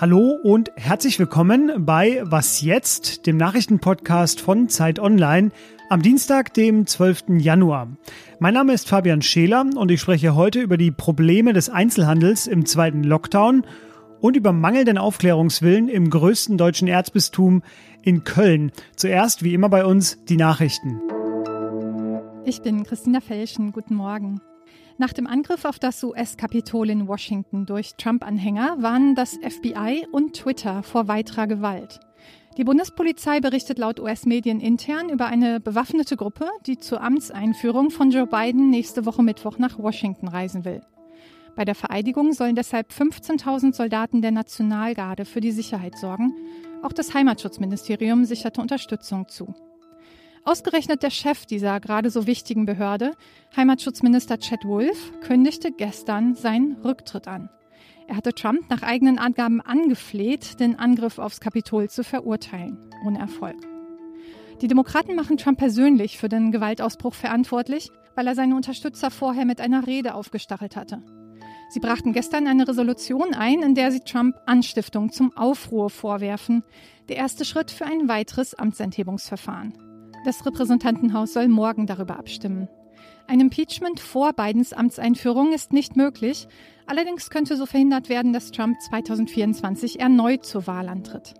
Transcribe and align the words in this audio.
Hallo 0.00 0.38
und 0.42 0.70
herzlich 0.76 1.18
willkommen 1.18 1.84
bei 1.84 2.22
Was 2.24 2.60
jetzt, 2.60 3.26
dem 3.26 3.36
Nachrichtenpodcast 3.36 4.40
von 4.40 4.68
Zeit 4.68 5.00
Online 5.00 5.50
am 5.88 6.02
Dienstag, 6.02 6.54
dem 6.54 6.86
12. 6.86 7.24
Januar. 7.38 7.88
Mein 8.38 8.54
Name 8.54 8.74
ist 8.74 8.88
Fabian 8.88 9.22
Scheler 9.22 9.64
und 9.74 9.90
ich 9.90 10.00
spreche 10.00 10.36
heute 10.36 10.60
über 10.60 10.76
die 10.76 10.92
Probleme 10.92 11.52
des 11.52 11.68
Einzelhandels 11.68 12.46
im 12.46 12.64
zweiten 12.64 13.02
Lockdown 13.02 13.66
und 14.20 14.36
über 14.36 14.52
mangelnden 14.52 14.98
Aufklärungswillen 14.98 15.88
im 15.88 16.10
größten 16.10 16.58
deutschen 16.58 16.86
Erzbistum 16.86 17.62
in 18.02 18.22
Köln. 18.22 18.70
Zuerst, 18.94 19.42
wie 19.42 19.54
immer 19.54 19.68
bei 19.68 19.84
uns, 19.84 20.24
die 20.26 20.36
Nachrichten. 20.36 21.00
Ich 22.48 22.62
bin 22.62 22.82
Christina 22.82 23.20
Felschen. 23.20 23.72
Guten 23.72 23.94
Morgen. 23.94 24.40
Nach 24.96 25.12
dem 25.12 25.26
Angriff 25.26 25.66
auf 25.66 25.78
das 25.78 26.02
US-Kapitol 26.02 26.88
in 26.88 27.06
Washington 27.06 27.66
durch 27.66 27.96
Trump-Anhänger 27.96 28.76
warnen 28.80 29.14
das 29.14 29.34
FBI 29.34 30.06
und 30.12 30.32
Twitter 30.32 30.82
vor 30.82 31.08
weiterer 31.08 31.46
Gewalt. 31.46 32.00
Die 32.56 32.64
Bundespolizei 32.64 33.40
berichtet 33.40 33.76
laut 33.76 34.00
US-Medien 34.00 34.60
intern 34.60 35.10
über 35.10 35.26
eine 35.26 35.60
bewaffnete 35.60 36.16
Gruppe, 36.16 36.46
die 36.64 36.78
zur 36.78 37.02
Amtseinführung 37.02 37.90
von 37.90 38.10
Joe 38.10 38.26
Biden 38.26 38.70
nächste 38.70 39.04
Woche 39.04 39.22
Mittwoch 39.22 39.58
nach 39.58 39.78
Washington 39.78 40.28
reisen 40.28 40.64
will. 40.64 40.80
Bei 41.54 41.66
der 41.66 41.74
Vereidigung 41.74 42.32
sollen 42.32 42.56
deshalb 42.56 42.92
15.000 42.92 43.74
Soldaten 43.74 44.22
der 44.22 44.30
Nationalgarde 44.30 45.26
für 45.26 45.42
die 45.42 45.52
Sicherheit 45.52 45.98
sorgen. 45.98 46.34
Auch 46.82 46.94
das 46.94 47.12
Heimatschutzministerium 47.12 48.24
sicherte 48.24 48.62
Unterstützung 48.62 49.28
zu. 49.28 49.54
Ausgerechnet 50.48 51.02
der 51.02 51.10
Chef 51.10 51.44
dieser 51.44 51.78
gerade 51.78 52.08
so 52.08 52.26
wichtigen 52.26 52.64
Behörde, 52.64 53.12
Heimatschutzminister 53.54 54.38
Chad 54.38 54.64
Wolf, 54.64 55.12
kündigte 55.20 55.70
gestern 55.70 56.34
seinen 56.34 56.78
Rücktritt 56.82 57.28
an. 57.28 57.50
Er 58.06 58.16
hatte 58.16 58.32
Trump 58.32 58.70
nach 58.70 58.82
eigenen 58.82 59.18
Angaben 59.18 59.60
angefleht, 59.60 60.58
den 60.58 60.78
Angriff 60.78 61.18
aufs 61.18 61.40
Kapitol 61.40 61.90
zu 61.90 62.02
verurteilen, 62.02 62.78
ohne 63.04 63.18
Erfolg. 63.18 63.56
Die 64.62 64.68
Demokraten 64.68 65.16
machen 65.16 65.36
Trump 65.36 65.58
persönlich 65.58 66.16
für 66.16 66.30
den 66.30 66.50
Gewaltausbruch 66.50 67.12
verantwortlich, 67.12 67.90
weil 68.14 68.26
er 68.26 68.34
seine 68.34 68.56
Unterstützer 68.56 69.10
vorher 69.10 69.44
mit 69.44 69.60
einer 69.60 69.86
Rede 69.86 70.14
aufgestachelt 70.14 70.76
hatte. 70.76 71.02
Sie 71.68 71.80
brachten 71.80 72.14
gestern 72.14 72.46
eine 72.46 72.66
Resolution 72.66 73.34
ein, 73.34 73.62
in 73.62 73.74
der 73.74 73.92
sie 73.92 74.00
Trump 74.00 74.34
Anstiftung 74.46 75.12
zum 75.12 75.36
Aufruhr 75.36 75.90
vorwerfen, 75.90 76.64
der 77.10 77.16
erste 77.16 77.44
Schritt 77.44 77.70
für 77.70 77.84
ein 77.84 78.08
weiteres 78.08 78.54
Amtsenthebungsverfahren. 78.54 79.87
Das 80.24 80.44
Repräsentantenhaus 80.44 81.32
soll 81.32 81.48
morgen 81.48 81.86
darüber 81.86 82.18
abstimmen. 82.18 82.68
Ein 83.26 83.40
Impeachment 83.40 84.00
vor 84.00 84.32
Bidens 84.32 84.72
Amtseinführung 84.72 85.52
ist 85.52 85.72
nicht 85.72 85.96
möglich, 85.96 86.48
allerdings 86.86 87.30
könnte 87.30 87.56
so 87.56 87.66
verhindert 87.66 88.08
werden, 88.08 88.32
dass 88.32 88.50
Trump 88.50 88.80
2024 88.80 90.00
erneut 90.00 90.44
zur 90.44 90.66
Wahl 90.66 90.88
antritt. 90.88 91.34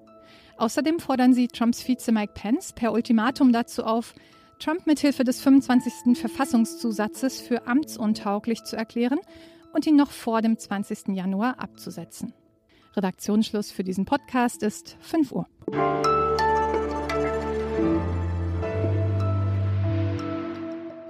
Außerdem 0.59 0.99
fordern 0.99 1.33
sie 1.33 1.49
Trumps 1.49 1.83
Vize 1.83 2.13
Mike 2.13 2.33
Pence 2.35 2.73
per 2.73 2.93
Ultimatum 2.93 3.53
dazu 3.53 3.85
auf, 3.85 4.15
Trump 4.59 4.87
mithilfe 4.87 5.25
des 5.25 5.41
25. 5.41 6.19
Verfassungszusatzes 6.19 7.41
für 7.41 7.67
amtsuntauglich 7.67 8.65
zu 8.65 8.77
erklären 8.77 9.21
und 9.73 9.87
ihn 9.87 9.97
noch 9.97 10.11
vor 10.11 10.43
dem 10.43 10.59
20. 10.59 11.09
Januar 11.09 11.61
abzusetzen. 11.61 12.35
Redaktionsschluss 12.97 13.71
für 13.71 13.85
diesen 13.85 14.05
Podcast 14.05 14.63
ist 14.63 14.97
5 15.01 15.33
Uhr. 15.33 15.47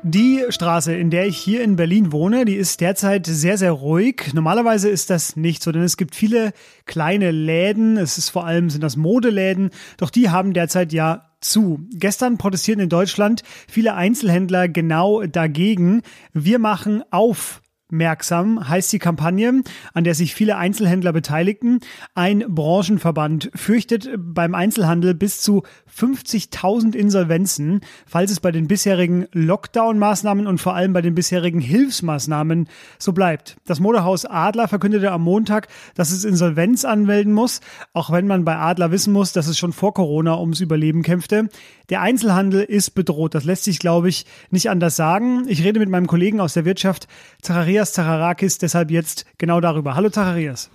Die 0.05 0.45
Straße, 0.49 0.95
in 0.95 1.11
der 1.11 1.27
ich 1.27 1.37
hier 1.37 1.63
in 1.63 1.75
Berlin 1.75 2.13
wohne, 2.13 2.45
die 2.45 2.55
ist 2.55 2.81
derzeit 2.81 3.27
sehr, 3.27 3.59
sehr 3.59 3.73
ruhig. 3.73 4.33
Normalerweise 4.33 4.89
ist 4.89 5.11
das 5.11 5.35
nicht 5.35 5.63
so, 5.63 5.73
denn 5.73 5.83
es 5.83 5.97
gibt 5.97 6.15
viele 6.15 6.53
kleine 6.87 7.33
Läden. 7.33 7.97
Es 7.97 8.17
ist 8.17 8.29
vor 8.29 8.47
allem 8.47 8.71
sind 8.71 8.83
das 8.83 8.97
Modeläden, 8.97 9.71
doch 9.97 10.11
die 10.11 10.31
haben 10.31 10.53
derzeit 10.53 10.93
ja 10.93 11.33
zu. 11.41 11.81
Gestern 11.93 12.39
protestierten 12.39 12.85
in 12.85 12.89
Deutschland 12.89 13.43
viele 13.69 13.95
Einzelhändler 13.95 14.69
genau 14.69 15.25
dagegen. 15.25 16.03
Wir 16.33 16.61
machen 16.61 17.03
auf 17.11 17.61
Merksam 17.91 18.69
heißt 18.69 18.93
die 18.93 18.99
Kampagne, 18.99 19.63
an 19.95 20.05
der 20.05 20.15
sich 20.15 20.35
viele 20.35 20.57
Einzelhändler 20.57 21.13
beteiligten. 21.13 21.81
Ein 22.15 22.45
Branchenverband 22.47 23.51
fürchtet 23.55 24.11
beim 24.19 24.55
Einzelhandel 24.55 25.15
bis 25.15 25.41
zu 25.41 25.63
50.000 25.97 26.95
Insolvenzen, 26.95 27.81
falls 28.07 28.31
es 28.31 28.41
bei 28.41 28.53
den 28.53 28.69
bisherigen 28.69 29.27
Lockdown-Maßnahmen 29.33 30.47
und 30.47 30.59
vor 30.59 30.75
allem 30.75 30.93
bei 30.93 31.01
den 31.01 31.15
bisherigen 31.15 31.61
Hilfsmaßnahmen 31.61 32.69
so 32.99 33.13
bleibt. 33.13 33.57
Das 33.67 33.81
Modehaus 33.81 34.27
Adler 34.27 34.69
verkündete 34.69 35.11
am 35.11 35.23
Montag, 35.23 35.69
dass 35.95 36.11
es 36.11 36.25
Insolvenz 36.25 36.85
anmelden 36.85 37.33
muss, 37.33 37.61
auch 37.95 38.11
wenn 38.11 38.27
man 38.27 38.45
bei 38.45 38.57
Adler 38.57 38.91
wissen 38.91 39.13
muss, 39.15 39.33
dass 39.33 39.49
es 39.49 39.59
schon 39.59 39.73
vor 39.73 39.95
Corona 39.95 40.39
ums 40.39 40.61
Überleben 40.61 41.03
kämpfte. 41.03 41.49
Der 41.89 42.03
Einzelhandel 42.03 42.63
ist 42.63 42.91
bedroht. 42.91 43.35
Das 43.35 43.45
lässt 43.45 43.65
sich, 43.65 43.79
glaube 43.79 44.11
ich, 44.11 44.27
nicht 44.51 44.69
anders 44.69 44.97
sagen. 44.97 45.45
Ich 45.49 45.65
rede 45.65 45.81
mit 45.81 45.89
meinem 45.89 46.07
Kollegen 46.07 46.39
aus 46.39 46.53
der 46.53 46.67
Wirtschaft, 46.67 47.09
Zacharias 47.41 47.78
Zacharakis, 47.87 48.59
deshalb 48.59 48.91
jetzt 48.91 49.27
genau 49.39 49.61
darüber. 49.61 49.95
Hallo 49.95 50.11
Zacharias. 50.11 50.71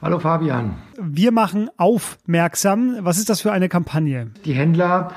Hallo 0.00 0.18
Fabian. 0.18 0.76
Wir 1.00 1.32
machen 1.32 1.70
aufmerksam. 1.76 2.96
Was 3.00 3.18
ist 3.18 3.28
das 3.28 3.40
für 3.40 3.50
eine 3.50 3.68
Kampagne? 3.68 4.30
Die 4.44 4.52
Händler 4.52 5.12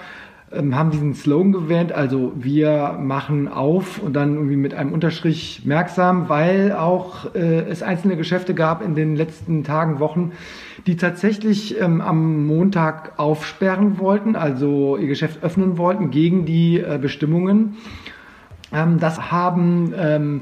ähm, 0.51 0.75
haben 0.75 0.91
diesen 0.91 1.13
Slogan 1.13 1.51
gewählt, 1.51 1.91
also 1.91 2.34
wir 2.35 2.97
machen 3.00 3.47
auf 3.47 4.01
und 4.01 4.13
dann 4.13 4.35
irgendwie 4.35 4.57
mit 4.57 4.74
einem 4.74 4.91
Unterstrich 4.91 5.62
merksam, 5.66 6.30
weil 6.30 6.74
auch 6.74 7.34
äh, 7.35 7.69
es 7.69 7.84
einzelne 7.84 8.18
Geschäfte 8.18 8.53
gab 8.53 8.84
in 8.84 8.96
den 8.96 9.16
letzten 9.16 9.63
Tagen, 9.63 10.00
Wochen, 10.00 10.34
die 10.88 10.97
tatsächlich 10.97 11.80
ähm, 11.80 12.01
am 12.01 12.46
Montag 12.47 13.13
aufsperren 13.18 14.00
wollten, 14.00 14.35
also 14.35 14.97
ihr 14.97 15.07
Geschäft 15.07 15.44
öffnen 15.44 15.78
wollten 15.78 16.12
gegen 16.12 16.46
die 16.46 16.80
äh, 16.80 16.97
Bestimmungen. 17.01 17.78
Ähm, 18.74 19.00
das 19.00 19.31
haben 19.31 19.94
ähm, 19.96 20.41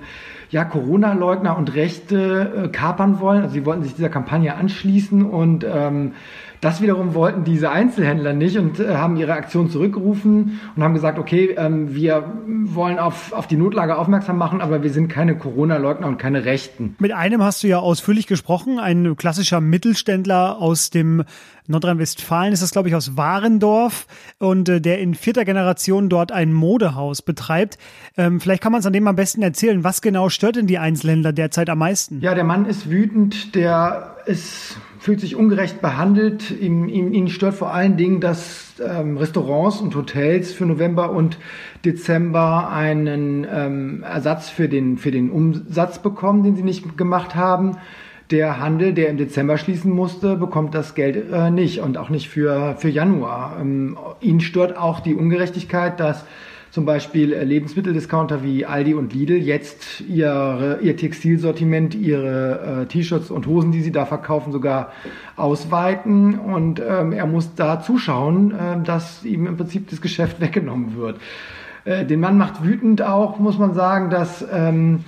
ja, 0.52 0.66
Corona-Leugner 0.66 1.58
und 1.58 1.76
Rechte 1.76 2.66
äh, 2.66 2.68
kapern 2.70 3.20
wollen. 3.20 3.44
Also 3.44 3.54
sie 3.54 3.66
wollten 3.66 3.84
sich 3.84 3.96
dieser 3.96 4.10
Kampagne 4.10 4.56
anschließen 4.56 5.24
und 5.24 5.64
ähm, 5.64 6.14
das 6.62 6.82
wiederum 6.82 7.14
wollten 7.14 7.44
diese 7.44 7.72
Einzelhändler 7.72 8.34
nicht 8.34 8.58
und 8.58 8.80
äh, 8.80 8.96
haben 8.96 9.16
ihre 9.18 9.34
Aktion 9.34 9.70
zurückgerufen 9.70 10.60
und 10.76 10.84
haben 10.84 10.94
gesagt, 10.94 11.18
okay, 11.18 11.56
ähm, 11.58 11.96
wir 11.96 12.34
wollen 12.66 13.00
auf, 13.00 13.34
auf 13.34 13.48
die 13.48 13.56
Notlage 13.56 13.98
aufmerksam 13.98 14.38
machen, 14.38 14.62
aber 14.62 14.84
wir 14.84 14.90
sind 14.90 15.08
keine 15.08 15.38
Corona-Leugner 15.38 16.08
und 16.08 16.18
keine 16.18 16.46
Rechten. 16.46 16.96
Mit 17.00 17.14
einem 17.14 17.42
hast 17.44 17.64
du 17.64 17.68
ja 17.68 17.80
ausführlich 17.80 18.28
gesprochen, 18.28 18.80
ein 18.80 19.16
klassischer 19.16 19.62
Mittelständler 19.62 20.58
aus 20.60 20.90
dem 20.90 21.24
Nordrhein-Westfalen 21.68 22.52
ist 22.52 22.64
das, 22.64 22.72
glaube 22.72 22.90
ich, 22.90 22.96
aus 22.96 23.16
Warendorf 23.16 24.08
und 24.40 24.68
äh, 24.68 24.82
der 24.82 25.00
in 25.00 25.14
vierter 25.14 25.46
Generation 25.46 26.10
dort 26.10 26.32
ein 26.32 26.52
Modehaus 26.52 27.22
betreibt. 27.22 27.78
Ähm, 28.18 28.42
vielleicht 28.42 28.64
kann 28.64 28.72
man 28.72 28.80
es 28.80 28.88
an 28.88 28.94
dem 28.94 29.08
am 29.08 29.16
besten 29.16 29.44
erzählen. 29.44 29.84
Was 29.84 30.02
genau 30.02 30.30
stört 30.30 30.56
denn 30.56 30.68
die 30.68 30.80
Einzelhändler 30.80 31.32
derzeit 31.32 31.70
am 31.70 31.78
meisten? 31.78 32.22
Ja, 32.22 32.34
der 32.34 32.44
Mann 32.44 32.66
ist 32.66 32.90
wütend, 32.90 33.54
der 33.54 34.16
ist 34.26 34.78
fühlt 35.00 35.22
sich 35.22 35.36
ungerecht 35.36 35.82
behandelt. 35.82 36.52
Ihm, 36.52 36.90
ihm, 36.90 37.14
ihn 37.14 37.30
stört 37.30 37.56
vor 37.56 37.74
allen 37.74 37.96
Dingen, 37.96 38.20
dass 38.20 38.74
ähm, 38.86 39.18
Restaurants 39.18 39.80
und 39.80 39.96
Hotels 39.96 40.52
für 40.52 40.66
November 40.66 41.12
und 41.12 41.38
Dezember 41.86 42.70
einen 42.70 43.48
ähm, 43.52 44.04
Ersatz 44.04 44.50
für 44.50 44.68
den, 44.68 44.98
für 44.98 45.12
den 45.12 45.32
Umsatz 45.32 46.00
bekommen, 46.00 46.44
den 46.44 46.58
sie 46.58 46.64
nicht 46.64 46.98
gemacht 46.98 47.34
haben. 47.36 47.78
Der 48.30 48.60
Handel, 48.60 48.94
der 48.94 49.10
im 49.10 49.18
Dezember 49.18 49.58
schließen 49.58 49.92
musste, 49.92 50.36
bekommt 50.36 50.76
das 50.76 50.94
Geld 50.94 51.32
äh, 51.32 51.50
nicht 51.50 51.80
und 51.80 51.98
auch 51.98 52.10
nicht 52.10 52.30
für, 52.30 52.76
für 52.78 52.90
Januar. 52.90 53.58
Ähm, 53.60 53.98
ihn 54.20 54.42
stört 54.42 54.78
auch 54.78 55.00
die 55.00 55.16
Ungerechtigkeit, 55.16 56.00
dass 56.00 56.26
zum 56.72 56.86
Beispiel 56.86 57.34
äh, 57.34 57.44
Lebensmitteldiscounter 57.44 58.44
wie 58.44 58.66
Aldi 58.66 58.94
und 58.94 59.14
Lidl 59.14 59.38
jetzt 59.38 60.02
ihre, 60.02 60.80
ihr 60.82 60.96
Textilsortiment, 60.96 61.96
ihre 61.96 62.84
äh, 62.84 62.86
T-Shirts 62.86 63.32
und 63.32 63.48
Hosen, 63.48 63.72
die 63.72 63.82
sie 63.82 63.92
da 63.92 64.06
verkaufen, 64.06 64.52
sogar 64.52 64.92
ausweiten. 65.36 66.38
Und 66.38 66.80
ähm, 66.80 67.12
er 67.12 67.26
muss 67.26 67.56
da 67.56 67.82
zuschauen, 67.82 68.52
äh, 68.52 68.84
dass 68.84 69.26
ihm 69.26 69.48
im 69.48 69.58
Prinzip 69.58 69.90
das 69.90 70.02
Geschäft 70.02 70.40
weggenommen 70.42 70.96
wird. 70.96 71.20
Äh, 71.86 72.06
den 72.06 72.20
Mann 72.20 72.38
macht 72.38 72.64
wütend 72.64 73.02
auch, 73.02 73.40
muss 73.40 73.58
man 73.58 73.74
sagen, 73.74 74.10
dass, 74.10 74.46
ähm, 74.52 75.06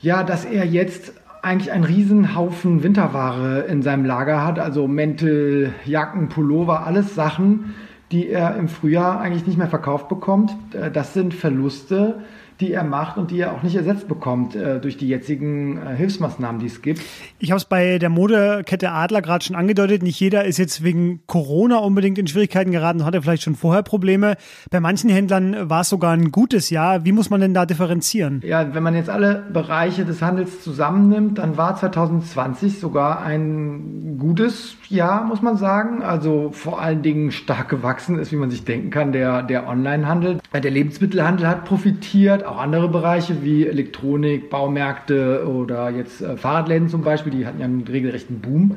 ja, 0.00 0.24
dass 0.24 0.44
er 0.44 0.66
jetzt 0.66 1.14
eigentlich 1.42 1.72
einen 1.72 1.84
Riesenhaufen 1.84 2.82
Winterware 2.82 3.62
in 3.62 3.82
seinem 3.82 4.04
Lager 4.04 4.44
hat, 4.44 4.60
also 4.60 4.86
Mäntel, 4.86 5.72
Jacken, 5.84 6.28
Pullover, 6.28 6.86
alles 6.86 7.16
Sachen, 7.16 7.74
die 8.12 8.28
er 8.28 8.56
im 8.56 8.68
Frühjahr 8.68 9.20
eigentlich 9.20 9.46
nicht 9.46 9.58
mehr 9.58 9.68
verkauft 9.68 10.08
bekommt. 10.08 10.54
Äh, 10.72 10.90
das 10.90 11.14
sind 11.14 11.34
Verluste, 11.34 12.22
die 12.62 12.72
er 12.72 12.84
macht 12.84 13.18
und 13.18 13.30
die 13.30 13.40
er 13.40 13.52
auch 13.52 13.62
nicht 13.62 13.74
ersetzt 13.74 14.08
bekommt 14.08 14.54
äh, 14.54 14.80
durch 14.80 14.96
die 14.96 15.08
jetzigen 15.08 15.76
äh, 15.76 15.96
Hilfsmaßnahmen, 15.96 16.60
die 16.60 16.66
es 16.66 16.80
gibt. 16.80 17.02
Ich 17.38 17.50
habe 17.50 17.58
es 17.58 17.64
bei 17.64 17.98
der 17.98 18.08
Modekette 18.08 18.92
Adler 18.92 19.20
gerade 19.20 19.44
schon 19.44 19.56
angedeutet. 19.56 20.02
Nicht 20.02 20.20
jeder 20.20 20.44
ist 20.44 20.58
jetzt 20.58 20.84
wegen 20.84 21.20
Corona 21.26 21.78
unbedingt 21.78 22.18
in 22.18 22.26
Schwierigkeiten 22.26 22.70
geraten, 22.70 23.04
hatte 23.04 23.20
vielleicht 23.20 23.42
schon 23.42 23.56
vorher 23.56 23.82
Probleme. 23.82 24.36
Bei 24.70 24.80
manchen 24.80 25.10
Händlern 25.10 25.68
war 25.68 25.80
es 25.80 25.88
sogar 25.88 26.12
ein 26.12 26.30
gutes 26.30 26.70
Jahr. 26.70 27.04
Wie 27.04 27.12
muss 27.12 27.30
man 27.30 27.40
denn 27.40 27.52
da 27.52 27.66
differenzieren? 27.66 28.40
Ja, 28.44 28.74
wenn 28.74 28.82
man 28.82 28.94
jetzt 28.94 29.10
alle 29.10 29.42
Bereiche 29.52 30.04
des 30.04 30.22
Handels 30.22 30.62
zusammennimmt, 30.62 31.38
dann 31.38 31.56
war 31.56 31.76
2020 31.76 32.78
sogar 32.78 33.22
ein 33.22 34.18
gutes 34.18 34.76
Jahr, 34.88 35.24
muss 35.24 35.42
man 35.42 35.56
sagen. 35.56 36.02
Also 36.02 36.50
vor 36.52 36.80
allen 36.80 37.02
Dingen 37.02 37.32
stark 37.32 37.68
gewachsen 37.68 38.18
ist, 38.18 38.30
wie 38.30 38.36
man 38.36 38.50
sich 38.50 38.64
denken 38.64 38.90
kann, 38.90 39.10
der, 39.10 39.42
der 39.42 39.66
Onlinehandel. 39.66 40.38
Der 40.52 40.70
Lebensmittelhandel 40.70 41.48
hat 41.48 41.64
profitiert, 41.64 42.44
auch 42.44 42.58
andere 42.58 42.88
Bereiche 42.88 43.42
wie 43.42 43.66
Elektronik, 43.66 44.50
Baumärkte 44.50 45.46
oder 45.48 45.88
jetzt 45.88 46.20
äh, 46.20 46.36
Fahrradläden 46.36 46.88
zum 46.90 47.02
Beispiel, 47.02 47.32
die 47.32 47.46
hatten 47.46 47.58
ja 47.58 47.64
einen 47.64 47.86
regelrechten 47.88 48.40
Boom. 48.40 48.76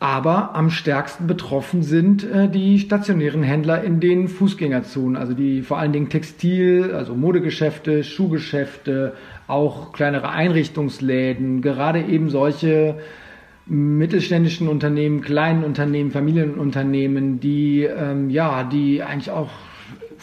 Aber 0.00 0.56
am 0.56 0.70
stärksten 0.70 1.26
betroffen 1.26 1.82
sind 1.82 2.24
äh, 2.24 2.48
die 2.48 2.78
stationären 2.78 3.42
Händler 3.42 3.84
in 3.84 4.00
den 4.00 4.28
Fußgängerzonen, 4.28 5.16
also 5.16 5.34
die 5.34 5.60
vor 5.60 5.78
allen 5.78 5.92
Dingen 5.92 6.08
Textil, 6.08 6.92
also 6.94 7.14
Modegeschäfte, 7.14 8.02
Schuhgeschäfte, 8.02 9.12
auch 9.48 9.92
kleinere 9.92 10.30
Einrichtungsläden, 10.30 11.60
gerade 11.60 12.00
eben 12.00 12.30
solche 12.30 12.96
mittelständischen 13.66 14.68
Unternehmen, 14.68 15.20
kleinen 15.20 15.64
Unternehmen, 15.64 16.10
Familienunternehmen, 16.10 17.40
die 17.40 17.82
ähm, 17.84 18.30
ja, 18.30 18.64
die 18.64 19.02
eigentlich 19.02 19.30
auch 19.30 19.50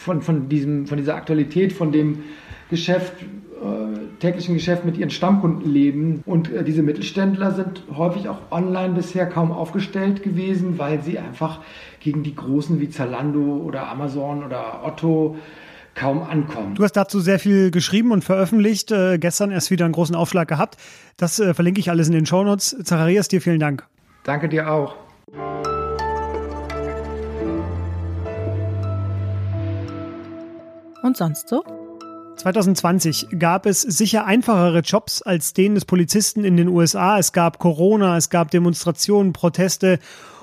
von, 0.00 0.22
von, 0.22 0.48
diesem, 0.48 0.86
von 0.86 0.96
dieser 0.96 1.14
Aktualität, 1.14 1.72
von 1.72 1.92
dem 1.92 2.24
Geschäft, 2.70 3.12
äh, 3.22 4.20
täglichen 4.20 4.54
Geschäft 4.54 4.84
mit 4.84 4.96
ihren 4.96 5.10
Stammkunden 5.10 5.70
leben. 5.70 6.22
Und 6.24 6.50
äh, 6.50 6.64
diese 6.64 6.82
Mittelständler 6.82 7.52
sind 7.52 7.82
häufig 7.94 8.28
auch 8.28 8.38
online 8.50 8.94
bisher 8.94 9.26
kaum 9.26 9.52
aufgestellt 9.52 10.22
gewesen, 10.22 10.78
weil 10.78 11.02
sie 11.02 11.18
einfach 11.18 11.60
gegen 12.00 12.22
die 12.22 12.34
Großen 12.34 12.80
wie 12.80 12.88
Zalando 12.88 13.62
oder 13.64 13.88
Amazon 13.88 14.44
oder 14.44 14.82
Otto 14.84 15.36
kaum 15.94 16.22
ankommen. 16.22 16.74
Du 16.76 16.84
hast 16.84 16.92
dazu 16.92 17.20
sehr 17.20 17.38
viel 17.38 17.70
geschrieben 17.70 18.12
und 18.12 18.24
veröffentlicht. 18.24 18.90
Äh, 18.92 19.18
gestern 19.18 19.50
erst 19.50 19.70
wieder 19.70 19.84
einen 19.84 19.92
großen 19.92 20.14
Aufschlag 20.14 20.48
gehabt. 20.48 20.78
Das 21.18 21.38
äh, 21.38 21.52
verlinke 21.52 21.80
ich 21.80 21.90
alles 21.90 22.08
in 22.08 22.14
den 22.14 22.24
Shownotes. 22.24 22.76
Zacharias, 22.84 23.28
dir 23.28 23.42
vielen 23.42 23.60
Dank. 23.60 23.84
Danke 24.24 24.48
dir 24.48 24.72
auch. 24.72 24.94
Und 31.02 31.16
sonst 31.16 31.48
so? 31.48 31.64
2020 32.36 33.28
gab 33.38 33.66
es 33.66 33.82
sicher 33.82 34.24
einfachere 34.24 34.80
Jobs 34.80 35.22
als 35.22 35.52
den 35.52 35.74
des 35.74 35.84
Polizisten 35.84 36.44
in 36.44 36.56
den 36.56 36.68
USA. 36.68 37.18
Es 37.18 37.32
gab 37.32 37.58
Corona, 37.58 38.16
es 38.16 38.30
gab 38.30 38.50
Demonstrationen, 38.50 39.32
Proteste 39.32 39.98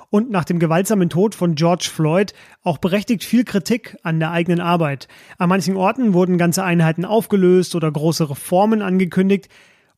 und 0.10 0.30
nach 0.30 0.46
dem 0.46 0.60
gewaltsamen 0.60 1.10
Tod 1.10 1.36
von 1.36 1.56
George 1.56 1.90
Floyd 1.92 2.34
auch 2.64 2.78
berechtigt 2.78 3.24
viel 3.24 3.44
Kritik 3.44 3.98
an 4.04 4.20
der 4.20 4.32
eigenen 4.32 4.62
Arbeit. 4.62 5.08
An 5.38 5.50
manchen 5.50 5.76
Orten 5.76 6.14
wurden 6.14 6.38
ganze 6.38 6.64
Einheiten 6.64 7.04
aufgelöst 7.04 7.76
oder 7.76 7.92
große 7.92 8.30
Reformen 8.30 8.82
angekündigt. 8.82 9.50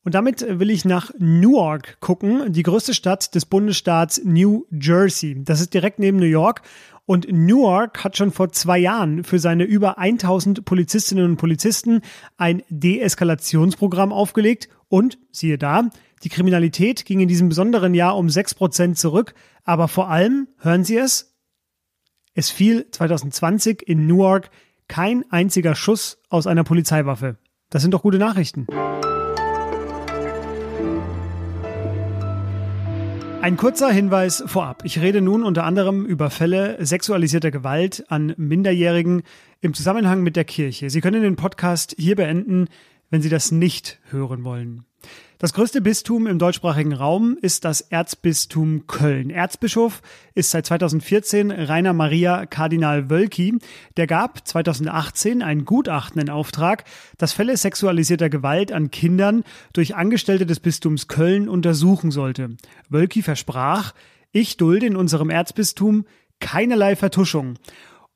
Und 0.06 0.16
damit 0.16 0.46
will 0.48 0.70
ich 0.70 0.86
nach 0.86 1.12
Newark 1.20 2.00
gucken, 2.00 2.54
die 2.54 2.64
größte 2.64 2.94
Stadt 2.94 3.36
des 3.36 3.46
Bundesstaats 3.46 4.22
New 4.24 4.66
Jersey. 4.72 5.44
Das 5.44 5.60
ist 5.60 5.74
direkt 5.74 6.00
neben 6.00 6.18
New 6.18 6.26
York. 6.26 6.62
Und 7.10 7.28
Newark 7.28 8.04
hat 8.04 8.18
schon 8.18 8.30
vor 8.32 8.52
zwei 8.52 8.78
Jahren 8.78 9.24
für 9.24 9.40
seine 9.40 9.64
über 9.64 9.98
1000 9.98 10.64
Polizistinnen 10.64 11.26
und 11.26 11.38
Polizisten 11.38 12.02
ein 12.38 12.62
Deeskalationsprogramm 12.70 14.14
aufgelegt. 14.14 14.70
Und, 14.90 15.18
siehe 15.32 15.58
da, 15.58 15.90
die 16.22 16.30
Kriminalität 16.30 17.06
ging 17.06 17.20
in 17.20 17.28
diesem 17.28 17.50
besonderen 17.50 17.96
Jahr 17.96 18.16
um 18.16 18.28
6% 18.28 18.94
zurück. 18.94 19.34
Aber 19.64 19.88
vor 19.88 20.12
allem, 20.12 20.50
hören 20.60 20.84
Sie 20.84 20.98
es, 20.98 21.36
es 22.36 22.52
fiel 22.52 22.86
2020 22.92 23.88
in 23.88 24.06
Newark 24.06 24.52
kein 24.88 25.26
einziger 25.32 25.74
Schuss 25.74 26.22
aus 26.30 26.46
einer 26.46 26.64
Polizeiwaffe. 26.64 27.40
Das 27.72 27.82
sind 27.82 27.96
doch 27.96 28.04
gute 28.04 28.20
Nachrichten. 28.20 28.68
Ein 33.42 33.56
kurzer 33.56 33.90
Hinweis 33.90 34.44
vorab. 34.48 34.84
Ich 34.84 35.00
rede 35.00 35.22
nun 35.22 35.44
unter 35.44 35.64
anderem 35.64 36.06
über 36.06 36.30
Fälle 36.30 36.78
sexualisierter 36.86 37.52
Gewalt 37.52 38.04
an 38.10 38.34
Minderjährigen 38.36 39.24
im 39.62 39.74
Zusammenhang 39.74 40.22
mit 40.24 40.36
der 40.36 40.44
Kirche. 40.44 40.90
Sie 40.90 41.00
können 41.00 41.22
den 41.22 41.38
Podcast 41.38 41.96
hier 41.98 42.18
beenden, 42.18 42.68
wenn 43.10 43.22
Sie 43.22 43.30
das 43.30 43.52
nicht 43.54 44.00
hören 44.10 44.44
wollen. 44.44 44.84
Das 45.42 45.54
größte 45.54 45.80
Bistum 45.80 46.28
im 46.28 46.38
deutschsprachigen 46.38 46.92
Raum 46.92 47.38
ist 47.42 47.64
das 47.64 47.80
Erzbistum 47.80 48.88
Köln. 48.88 49.30
Erzbischof 49.30 50.02
ist 50.36 50.52
seit 50.52 50.66
2014 50.66 51.50
Rainer 51.50 51.94
Maria 51.94 52.46
Kardinal 52.46 53.10
Wölki. 53.10 53.58
Der 53.96 54.06
gab 54.06 54.46
2018 54.46 55.42
ein 55.42 55.64
Gutachten 55.64 56.20
in 56.20 56.30
Auftrag, 56.30 56.84
das 57.18 57.32
Fälle 57.32 57.56
sexualisierter 57.56 58.30
Gewalt 58.30 58.74
an 58.74 58.92
Kindern 58.92 59.46
durch 59.72 59.96
Angestellte 59.96 60.46
des 60.46 60.60
Bistums 60.60 61.08
Köln 61.08 61.48
untersuchen 61.48 62.12
sollte. 62.12 62.58
Wölki 62.90 63.22
versprach, 63.22 63.94
ich 64.34 64.58
dulde 64.58 64.88
in 64.88 64.98
unserem 64.98 65.30
Erzbistum 65.30 66.06
keinerlei 66.42 66.98
Vertuschung. 66.98 67.56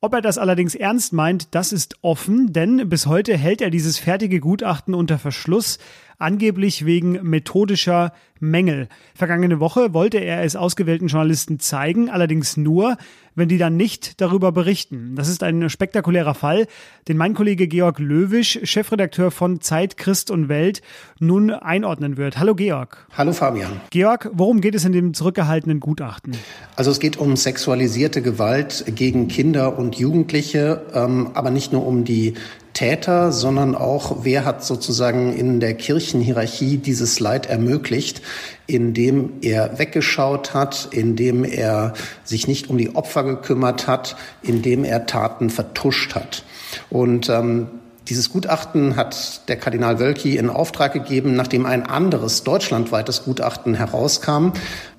Ob 0.03 0.13
er 0.13 0.21
das 0.21 0.38
allerdings 0.38 0.75
ernst 0.75 1.13
meint, 1.13 1.56
das 1.56 1.71
ist 1.71 1.95
offen, 2.01 2.51
denn 2.51 2.89
bis 2.89 3.06
heute 3.06 3.38
hält 3.38 3.62
er 3.62 3.69
dieses 3.69 3.97
fertige 3.97 4.41
Gutachten 4.41 4.94
unter 4.94 5.18
Verschluss 5.18 5.79
angeblich 6.23 6.85
wegen 6.85 7.19
methodischer 7.21 8.13
Mängel. 8.39 8.87
Vergangene 9.15 9.59
Woche 9.59 9.93
wollte 9.93 10.17
er 10.17 10.43
es 10.43 10.55
ausgewählten 10.55 11.07
Journalisten 11.07 11.59
zeigen, 11.59 12.09
allerdings 12.09 12.57
nur, 12.57 12.97
wenn 13.35 13.47
die 13.47 13.57
dann 13.57 13.77
nicht 13.77 14.19
darüber 14.21 14.51
berichten. 14.51 15.15
Das 15.15 15.29
ist 15.29 15.43
ein 15.43 15.69
spektakulärer 15.69 16.33
Fall, 16.33 16.67
den 17.07 17.17
mein 17.17 17.33
Kollege 17.33 17.67
Georg 17.67 17.99
Löwisch, 17.99 18.59
Chefredakteur 18.63 19.31
von 19.31 19.61
Zeit, 19.61 19.97
Christ 19.97 20.29
und 20.29 20.49
Welt, 20.49 20.81
nun 21.19 21.51
einordnen 21.51 22.17
wird. 22.17 22.37
Hallo 22.37 22.53
Georg. 22.55 23.07
Hallo 23.17 23.31
Fabian. 23.31 23.81
Georg, 23.91 24.29
worum 24.33 24.61
geht 24.61 24.75
es 24.75 24.85
in 24.85 24.91
dem 24.91 25.13
zurückgehaltenen 25.13 25.79
Gutachten? 25.79 26.35
Also 26.75 26.91
es 26.91 26.99
geht 26.99 27.17
um 27.17 27.35
sexualisierte 27.35 28.21
Gewalt 28.21 28.85
gegen 28.87 29.27
Kinder 29.27 29.77
und 29.77 29.95
Jugendliche, 29.95 30.85
ähm, 30.93 31.31
aber 31.33 31.49
nicht 31.49 31.71
nur 31.71 31.85
um 31.85 32.03
die 32.03 32.33
Täter, 32.73 33.31
sondern 33.31 33.75
auch, 33.75 34.23
wer 34.23 34.45
hat 34.45 34.63
sozusagen 34.63 35.33
in 35.33 35.59
der 35.59 35.75
Kirchenhierarchie 35.75 36.77
dieses 36.77 37.19
Leid 37.19 37.45
ermöglicht, 37.45 38.21
indem 38.65 39.33
er 39.41 39.77
weggeschaut 39.77 40.53
hat, 40.53 40.89
indem 40.91 41.43
er 41.43 41.93
sich 42.23 42.47
nicht 42.47 42.69
um 42.69 42.77
die 42.77 42.95
Opfer 42.95 43.23
gekümmert 43.23 43.87
hat, 43.87 44.15
indem 44.41 44.83
er 44.83 45.05
Taten 45.05 45.49
vertuscht 45.49 46.15
hat. 46.15 46.43
Und 46.89 47.29
ähm, 47.29 47.67
dieses 48.09 48.31
Gutachten 48.31 48.95
hat 48.95 49.47
der 49.47 49.55
Kardinal 49.55 49.99
Wölki 49.99 50.37
in 50.37 50.49
Auftrag 50.49 50.93
gegeben, 50.93 51.35
nachdem 51.35 51.65
ein 51.65 51.85
anderes 51.85 52.43
deutschlandweites 52.43 53.24
Gutachten 53.24 53.75
herauskam. 53.75 54.50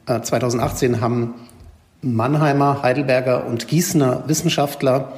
Äh, 0.07 0.21
2018 0.23 1.01
haben 1.01 1.35
Mannheimer, 2.01 2.83
Heidelberger 2.83 3.47
und 3.47 3.69
Gießener 3.69 4.25
Wissenschaftler 4.27 5.15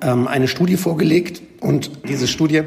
ähm, 0.00 0.28
eine 0.28 0.48
Studie 0.48 0.76
vorgelegt 0.76 1.42
und 1.60 1.90
diese 2.08 2.28
Studie 2.28 2.62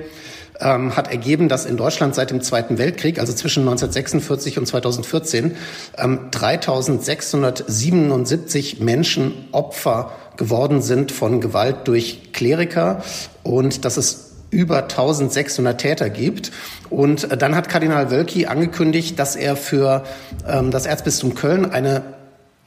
ähm, 0.60 0.96
hat 0.96 1.12
ergeben, 1.12 1.50
dass 1.50 1.66
in 1.66 1.76
Deutschland 1.78 2.14
seit 2.16 2.32
dem 2.32 2.42
Zweiten 2.42 2.78
Weltkrieg, 2.78 3.20
also 3.20 3.34
zwischen 3.34 3.60
1946 3.62 4.58
und 4.58 4.66
2014, 4.68 5.56
ähm, 5.98 6.20
3677 6.32 8.80
Menschen 8.80 9.34
Opfer 9.52 10.14
geworden 10.38 10.82
sind 10.82 11.12
von 11.12 11.42
Gewalt 11.42 11.88
durch 11.88 12.32
Kleriker 12.34 13.04
und 13.44 13.86
dass 13.86 13.98
es 13.98 14.32
über 14.52 14.84
1600 14.84 15.80
Täter 15.80 16.10
gibt. 16.10 16.52
Und 16.90 17.32
äh, 17.32 17.38
dann 17.38 17.56
hat 17.56 17.70
Kardinal 17.70 18.12
Wölki 18.12 18.46
angekündigt, 18.46 19.18
dass 19.20 19.36
er 19.36 19.58
für 19.58 20.04
ähm, 20.48 20.72
das 20.72 20.86
Erzbistum 20.86 21.36
Köln 21.36 21.72
eine 21.72 22.15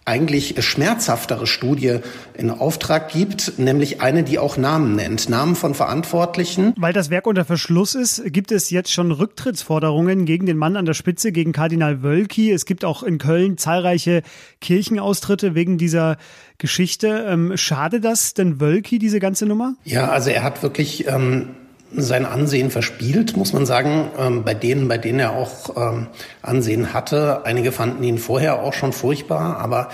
eigentlich 0.09 0.55
schmerzhaftere 0.65 1.47
Studie 1.47 1.99
in 2.35 2.51
Auftrag 2.51 3.11
gibt, 3.11 3.59
nämlich 3.59 4.01
eine, 4.01 4.25
die 4.25 4.39
auch 4.39 4.57
Namen 4.57 4.97
nennt, 4.97 5.29
Namen 5.29 5.55
von 5.55 5.75
Verantwortlichen. 5.75 6.73
Weil 6.79 6.95
das 6.95 7.11
Werk 7.11 7.27
unter 7.27 7.45
Verschluss 7.45 7.95
ist, 7.95 8.23
gibt 8.33 8.51
es 8.51 8.71
jetzt 8.71 8.91
schon 8.91 9.13
Rücktrittsforderungen 9.13 10.25
gegen 10.25 10.47
den 10.47 10.57
Mann 10.57 10.77
an 10.77 10.87
der 10.87 10.95
Spitze, 10.95 11.31
gegen 11.31 11.53
Kardinal 11.53 12.03
Wölki. 12.03 12.51
Es 12.51 12.65
gibt 12.65 12.87
auch 12.87 13.03
in 13.03 13.19
Köln 13.19 13.59
zahlreiche 13.59 14.23
Kirchenaustritte 14.63 15.55
wegen 15.55 15.77
dieser 15.77 16.17
Geschichte. 16.57 17.27
Ähm, 17.29 17.57
schade 17.57 18.01
das 18.01 18.33
denn 18.33 18.61
Wölki, 18.61 18.99
diese 18.99 19.21
ganze 19.21 19.45
Nummer? 19.45 19.75
Ja, 19.85 20.09
also 20.09 20.31
er 20.31 20.43
hat 20.43 20.63
wirklich 20.63 21.07
ähm, 21.07 21.51
sein 21.95 22.27
Ansehen 22.27 22.71
verspielt, 22.71 23.37
muss 23.37 23.53
man 23.53 23.67
sagen, 23.67 24.11
ähm, 24.19 24.45
bei 24.45 24.55
denen, 24.55 24.89
bei 24.89 24.99
denen 24.99 25.21
er 25.21 25.33
auch 25.33 25.77
ähm, 25.77 26.09
Ansehen 26.43 26.93
hatte. 26.93 27.45
Einige 27.45 27.73
fanden 27.73 28.03
ihn 28.03 28.19
vorher 28.19 28.63
auch 28.63 28.73
schon 28.73 28.93
furchtbar, 28.93 29.59
aber 29.59 29.89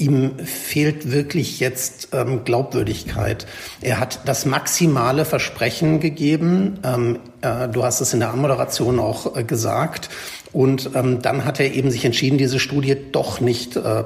ihm 0.00 0.38
fehlt 0.38 1.12
wirklich 1.12 1.60
jetzt 1.60 2.08
ähm, 2.12 2.44
Glaubwürdigkeit. 2.44 3.46
Er 3.80 4.00
hat 4.00 4.20
das 4.24 4.46
maximale 4.46 5.24
Versprechen 5.24 6.00
gegeben. 6.00 6.78
Ähm, 6.84 7.18
äh, 7.42 7.68
du 7.68 7.84
hast 7.84 8.00
es 8.00 8.14
in 8.14 8.20
der 8.20 8.30
Anmoderation 8.30 8.98
auch 8.98 9.36
äh, 9.36 9.44
gesagt. 9.44 10.08
Und 10.52 10.90
ähm, 10.94 11.20
dann 11.22 11.44
hat 11.44 11.60
er 11.60 11.72
eben 11.74 11.90
sich 11.90 12.04
entschieden, 12.04 12.38
diese 12.38 12.58
Studie 12.58 12.96
doch 13.12 13.40
nicht 13.40 13.76
äh, 13.76 14.04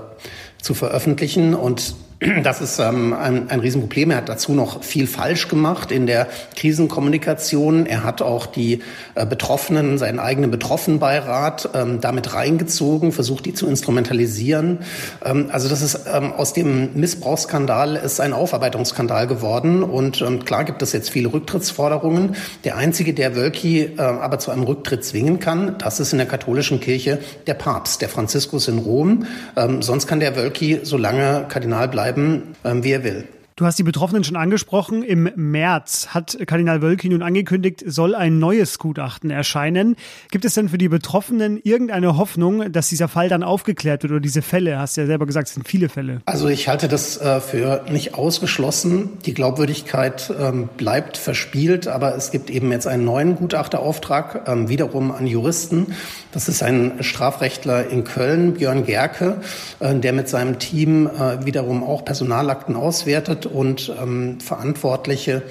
zu 0.60 0.74
veröffentlichen. 0.74 1.54
Und 1.54 1.94
das 2.42 2.61
ist 2.61 2.78
ähm, 2.78 3.12
ein, 3.12 3.50
ein 3.50 3.61
Riesenproblem. 3.61 4.11
Er 4.12 4.18
hat 4.18 4.28
dazu 4.28 4.52
noch 4.52 4.83
viel 4.83 5.06
falsch 5.06 5.49
gemacht 5.49 5.90
in 5.90 6.06
der 6.06 6.28
Krisenkommunikation. 6.56 7.87
Er 7.87 8.04
hat 8.04 8.23
auch 8.23 8.47
die 8.47 8.83
äh, 9.14 9.26
Betroffenen, 9.26 9.99
seinen 9.99 10.18
eigenen 10.18 10.50
Betroffenenbeirat 10.50 11.71
ähm, 11.75 12.00
damit 12.00 12.35
reingezogen, 12.35 13.12
versucht, 13.12 13.47
die 13.47 13.54
zu 13.54 13.66
instrumentalisieren. 13.66 14.80
Ähm, 15.25 15.49
also 15.50 15.68
das 15.68 15.83
ist 15.83 16.06
ähm, 16.12 16.33
aus 16.33 16.52
dem 16.52 16.94
Missbrauchsskandal 16.94 17.97
ist 17.97 18.21
ein 18.21 18.33
Aufarbeitungsskandal 18.33 19.26
geworden. 19.26 19.83
Und 19.83 20.23
ähm, 20.23 20.44
klar 20.44 20.64
gibt 20.64 20.83
es 20.83 20.92
jetzt 20.92 21.11
viele 21.11 21.33
Rücktrittsforderungen. 21.33 22.37
Der 22.62 22.76
einzige, 22.76 23.12
der 23.12 23.35
Wölki 23.35 23.83
äh, 23.83 24.00
aber 24.00 24.38
zu 24.38 24.50
einem 24.50 24.62
Rücktritt 24.62 25.04
zwingen 25.04 25.40
kann, 25.40 25.76
das 25.78 26.00
ist 26.00 26.12
in 26.12 26.18
der 26.18 26.28
katholischen 26.28 26.80
Kirche 26.80 27.18
der 27.47 27.54
Papst, 27.54 28.00
der 28.02 28.09
Franziskus 28.09 28.68
in 28.68 28.78
Rom. 28.78 29.26
Ähm, 29.56 29.83
sonst 29.83 30.06
kann 30.06 30.21
der 30.21 30.37
Wölki, 30.37 30.80
solange 30.85 31.47
Kardinal 31.49 31.88
bleibt, 31.88 32.03
bleiben, 32.04 32.54
ähm, 32.64 32.84
wie 32.84 32.92
er 32.92 33.04
will. 33.04 33.25
Du 33.56 33.64
hast 33.64 33.78
die 33.78 33.84
Betroffenen 33.84 34.25
schon 34.25 34.34
angesprochen. 34.34 35.04
Im 35.04 35.30
März 35.37 36.08
hat 36.08 36.37
Kardinal 36.44 36.82
Wölki 36.82 37.08
nun 37.08 37.23
angekündigt, 37.23 37.84
soll 37.87 38.16
ein 38.16 38.40
neues 38.40 38.80
Gutachten 38.80 39.30
erscheinen. 39.30 39.94
Gibt 40.32 40.44
es 40.44 40.54
denn 40.54 40.68
für 40.68 40.76
die 40.76 40.88
Betroffenen 40.88 41.61
irgendeine 41.62 42.16
Hoffnung, 42.16 42.73
dass 42.73 42.88
dieser 42.88 43.06
Fall 43.06 43.28
dann 43.28 43.44
aufgeklärt 43.44 44.02
wird 44.02 44.11
oder 44.11 44.20
diese 44.20 44.42
Fälle? 44.42 44.80
Hast 44.80 44.96
du 44.96 45.02
ja 45.02 45.06
selber 45.06 45.25
gesagt, 45.25 45.46
es 45.46 45.54
sind 45.54 45.68
viele 45.68 45.88
Fälle. 45.88 46.20
Also 46.26 46.49
ich 46.49 46.66
halte 46.66 46.88
das 46.88 47.16
äh, 47.18 47.40
für 47.40 47.84
nicht 47.88 48.14
ausgeschlossen. 48.14 49.11
Die 49.25 49.34
Glaubwürdigkeit 49.34 50.34
ähm, 50.37 50.68
bleibt 50.76 51.16
verspielt, 51.16 51.87
aber 51.87 52.16
es 52.16 52.32
gibt 52.32 52.50
eben 52.50 52.73
jetzt 52.73 52.88
einen 52.88 53.04
neuen 53.04 53.37
Gutachterauftrag, 53.37 54.49
ähm, 54.49 54.68
wiederum 54.68 55.12
an 55.12 55.28
Juristen. 55.28 55.94
Das 56.35 56.49
ist 56.49 56.64
ein 56.64 56.95
Strafrechtler 57.00 57.88
in 57.88 58.03
Köln, 58.03 58.55
Björn 58.55 58.85
Gerke, 58.85 59.37
äh, 59.79 59.95
der 59.95 60.12
mit 60.12 60.29
seinem 60.29 60.59
Team 60.59 61.07
äh, 61.07 61.47
wiederum 61.47 61.85
auch 61.85 62.05
Personalakten 62.05 62.75
auswertet 62.75 63.47
und 63.47 63.95
ähm, 64.03 64.41
Verantwortliche 64.41 65.43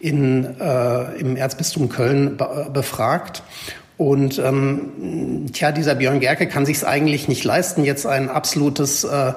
in, 0.00 0.60
äh, 0.60 1.14
im 1.20 1.36
Erzbistum 1.36 1.88
Köln 1.88 2.36
be 2.36 2.68
befragt. 2.72 3.44
Und 3.96 4.40
ähm, 4.40 5.46
tja, 5.52 5.70
dieser 5.70 5.94
Björn 5.94 6.18
Gerke 6.18 6.48
kann 6.48 6.66
sich 6.66 6.78
es 6.78 6.84
eigentlich 6.84 7.28
nicht 7.28 7.44
leisten, 7.44 7.84
jetzt 7.84 8.04
ein 8.04 8.28
absolutes 8.28 9.04
äh, 9.04 9.34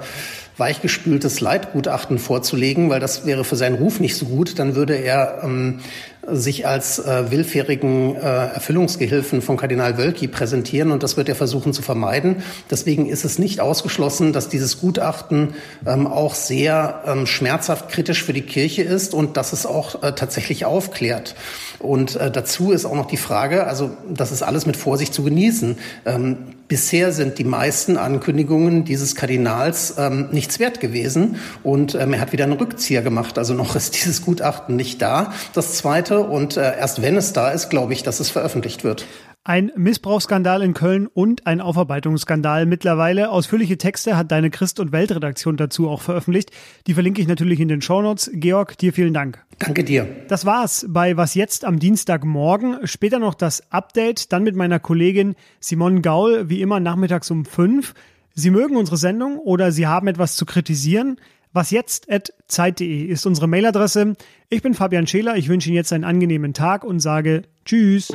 weichgespültes 0.58 1.42
Leitgutachten 1.42 2.18
vorzulegen, 2.18 2.90
weil 2.90 3.00
das 3.00 3.26
wäre 3.26 3.44
für 3.44 3.58
seinen 3.58 3.76
Ruf 3.76 4.00
nicht 4.00 4.16
so 4.16 4.26
gut. 4.26 4.58
Dann 4.58 4.76
würde 4.76 4.96
er 4.96 5.42
ähm, 5.44 5.82
sich 6.27 6.67
als 6.67 7.00
äh, 7.00 7.32
willfährigen 7.32 8.15
äh, 8.15 8.20
Erfüllungsgehilfen 8.20 9.41
von 9.41 9.58
Kardinal 9.58 9.98
Wölki 9.98 10.27
präsentieren 10.27 10.91
und 10.91 11.03
das 11.03 11.17
wird 11.17 11.29
er 11.29 11.36
versuchen 11.36 11.74
zu 11.74 11.82
vermeiden. 11.82 12.38
Deswegen 12.70 13.08
ist 13.08 13.25
es 13.25 13.39
nicht 13.39 13.62
ausgeschlossen, 13.62 14.34
dass 14.34 14.50
dieses 14.50 14.79
Gutachten 14.79 15.53
ähm, 15.86 16.08
auch 16.08 16.36
sehr 16.36 17.03
ähm, 17.05 17.25
schmerzhaft 17.25 17.89
kritisch 17.89 18.24
für 18.24 18.34
die 18.34 18.41
Kirche 18.41 18.82
ist 18.82 19.13
und 19.13 19.38
dass 19.38 19.53
es 19.53 19.65
auch 19.65 20.03
äh, 20.03 20.13
tatsächlich 20.13 20.65
aufklärt. 20.65 21.36
Und 21.79 22.15
äh, 22.15 22.32
dazu 22.32 22.72
ist 22.72 22.86
auch 22.86 22.96
noch 22.96 23.08
die 23.08 23.17
Frage, 23.17 23.67
also 23.67 23.91
das 24.10 24.32
ist 24.32 24.41
alles 24.41 24.65
mit 24.65 24.77
Vorsicht 24.77 25.13
zu 25.13 25.24
genießen. 25.24 25.77
Ähm, 26.05 26.38
bisher 26.67 27.12
sind 27.12 27.38
die 27.38 27.43
meisten 27.43 27.98
Ankündigungen 27.98 28.86
dieses 28.86 29.15
Kardinals 29.15 29.95
ähm, 29.98 30.29
nichts 30.31 30.60
wert 30.60 30.79
gewesen 30.79 31.38
und 31.63 31.95
ähm, 31.95 32.13
er 32.13 32.22
hat 32.22 32.31
wieder 32.31 32.45
einen 32.45 32.53
Rückzieher 32.53 33.01
gemacht. 33.01 33.38
Also 33.38 33.53
noch 33.53 33.75
ist 33.75 33.95
dieses 33.95 34.24
Gutachten 34.24 34.75
nicht 34.75 35.01
da. 35.01 35.34
Das 35.53 35.75
zweite 35.75 36.22
und 36.22 36.57
äh, 36.57 36.77
erst 36.77 37.01
wenn 37.01 37.17
es 37.17 37.34
da 37.34 37.51
ist, 37.51 37.69
glaube 37.69 37.93
ich, 37.93 38.03
dass 38.03 38.19
es 38.19 38.29
veröffentlicht 38.29 38.84
wird. 38.84 39.05
Ein 39.48 39.72
Missbrauchsskandal 39.75 40.64
in 40.64 40.74
Köln 40.74 41.06
und 41.06 41.46
ein 41.46 41.62
Aufarbeitungsskandal 41.62 42.66
mittlerweile. 42.66 43.30
Ausführliche 43.30 43.78
Texte 43.78 44.18
hat 44.18 44.32
deine 44.32 44.50
Christ- 44.50 44.80
und 44.80 44.92
Weltredaktion 44.92 45.56
dazu 45.56 45.88
auch 45.88 46.02
veröffentlicht. 46.02 46.50
Die 46.88 46.96
verlinke 46.96 47.22
ich 47.22 47.28
natürlich 47.28 47.60
in 47.60 47.68
den 47.68 47.84
Shownotes. 47.84 48.32
Georg, 48.34 48.75
dir 48.80 48.92
vielen 48.92 49.14
Dank. 49.14 49.46
Danke 49.60 49.84
dir. 49.84 50.08
Das 50.30 50.48
war's 50.48 50.88
bei 50.90 51.16
Was 51.16 51.36
jetzt 51.36 51.64
am 51.64 51.78
Dienstagmorgen. 51.78 52.88
Später 52.88 53.20
noch 53.20 53.36
das 53.36 53.72
Update, 53.72 54.34
dann 54.34 54.42
mit 54.42 54.56
meiner 54.56 54.80
Kollegin 54.80 55.36
Simone 55.60 56.02
Gaul, 56.02 56.50
wie 56.50 56.62
immer 56.64 56.80
nachmittags 56.80 57.30
um 57.30 57.46
fünf. 57.46 57.94
Sie 58.34 58.50
mögen 58.50 58.75
unsere 58.75 58.98
Sendung 58.98 59.38
oder 59.38 59.72
Sie 59.72 59.86
haben 59.86 60.08
etwas 60.08 60.38
zu 60.38 60.48
kritisieren. 60.48 61.18
Was 61.54 61.70
jetzt 61.70 62.12
at 62.12 62.34
zeit.de 62.48 63.06
ist 63.06 63.28
unsere 63.28 63.48
Mailadresse. 63.48 64.16
Ich 64.50 64.64
bin 64.64 64.74
Fabian 64.74 65.06
Scheler. 65.06 65.38
Ich 65.38 65.50
wünsche 65.50 65.70
Ihnen 65.70 65.75
jetzt 65.75 65.94
einen 65.94 66.04
angenehmen 66.04 66.56
Tag 66.56 66.84
und 66.84 67.00
sage 67.00 67.44
Tschüss. 67.64 68.12